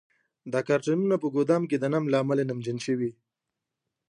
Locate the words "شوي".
2.85-3.11